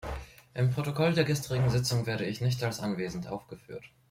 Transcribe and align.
Im 0.55 0.71
Protokoll 0.71 1.13
der 1.13 1.25
gestrigen 1.25 1.69
Sitzung 1.69 2.07
werde 2.07 2.25
ich 2.25 2.41
nicht 2.41 2.63
als 2.63 2.79
anwesend 2.79 3.27
aufgeführt. 3.27 3.83